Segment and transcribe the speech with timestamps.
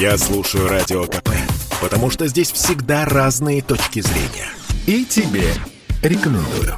[0.00, 1.30] Я слушаю Радио КП,
[1.82, 4.46] потому что здесь всегда разные точки зрения.
[4.86, 5.42] И тебе
[6.04, 6.76] рекомендую.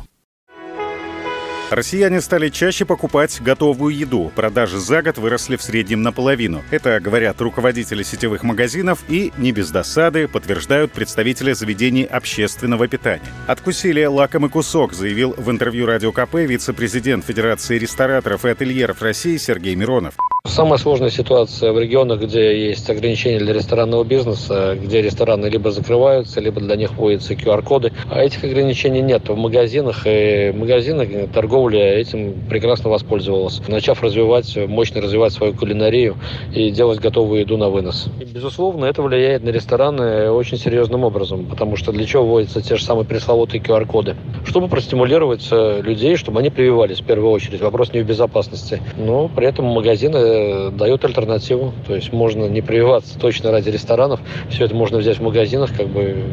[1.71, 4.33] Россияне стали чаще покупать готовую еду.
[4.35, 6.63] Продажи за год выросли в среднем наполовину.
[6.71, 13.23] Это говорят руководители сетевых магазинов и, не без досады, подтверждают представители заведений общественного питания.
[13.47, 19.75] «Откусили лакомый кусок», заявил в интервью Радио КП вице-президент Федерации рестораторов и ательеров России Сергей
[19.75, 20.15] Миронов.
[20.47, 26.41] Самая сложная ситуация в регионах, где есть ограничения для ресторанного бизнеса, где рестораны либо закрываются,
[26.41, 27.93] либо для них вводятся QR-коды.
[28.11, 35.03] А этих ограничений нет в магазинах, и магазины, торговля этим прекрасно воспользовалась, начав развивать, мощно
[35.03, 36.17] развивать свою кулинарию
[36.55, 38.09] и делать готовую еду на вынос.
[38.19, 42.77] И, безусловно, это влияет на рестораны очень серьезным образом, потому что для чего вводятся те
[42.77, 44.17] же самые пресловутые QR-коды?
[44.47, 47.61] Чтобы простимулировать э, людей, чтобы они прививались в первую очередь.
[47.61, 48.81] Вопрос не в безопасности.
[48.97, 51.75] Но при этом магазины Э, дают альтернативу.
[51.87, 54.21] То есть можно не прививаться точно ради ресторанов.
[54.49, 56.25] Все это можно взять в магазинах как бы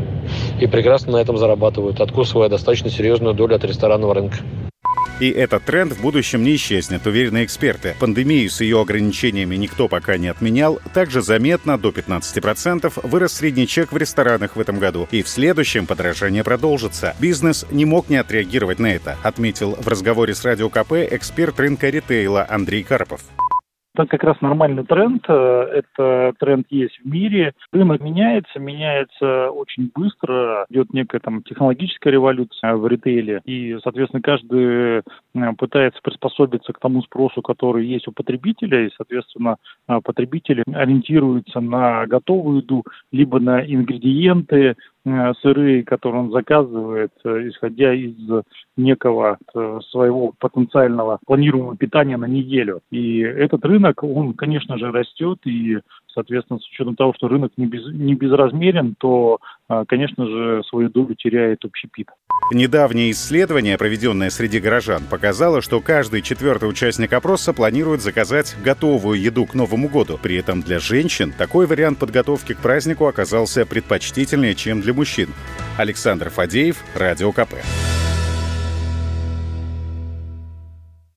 [0.62, 4.38] и прекрасно на этом зарабатывают, откусывая достаточно серьезную долю от ресторанного рынка.
[5.20, 7.96] И этот тренд в будущем не исчезнет, уверены эксперты.
[8.00, 10.80] Пандемию с ее ограничениями никто пока не отменял.
[10.94, 15.08] Также заметно, до 15% вырос средний чек в ресторанах в этом году.
[15.10, 17.16] И в следующем подражание продолжится.
[17.20, 21.90] Бизнес не мог не отреагировать на это, отметил в разговоре с Радио КП эксперт рынка
[21.90, 23.22] ритейла Андрей Карпов.
[23.98, 27.54] Это как раз нормальный тренд, э, это тренд есть в мире.
[27.72, 35.00] Рынок меняется, меняется очень быстро, идет некая там технологическая революция в ритейле, и, соответственно, каждый
[35.00, 35.02] э,
[35.58, 42.06] пытается приспособиться к тому спросу, который есть у потребителя, и, соответственно, э, потребители ориентируются на
[42.06, 44.76] готовую еду, либо на ингредиенты,
[45.42, 48.16] сыры, которые он заказывает, исходя из
[48.76, 49.38] некого
[49.90, 52.82] своего потенциального планируемого питания на неделю.
[52.92, 55.80] И этот рынок он, конечно же, растет, и,
[56.14, 59.40] соответственно, с учетом того, что рынок не, без, не безразмерен, то,
[59.88, 62.08] конечно же, свою долю теряет общепит.
[62.54, 69.46] Недавнее исследование, проведенное среди горожан, показало, что каждый четвертый участник опроса планирует заказать готовую еду
[69.46, 70.18] к Новому году.
[70.22, 75.30] При этом для женщин такой вариант подготовки к празднику оказался предпочтительнее, чем для мужчин.
[75.78, 77.56] Александр Фадеев, Радио КП.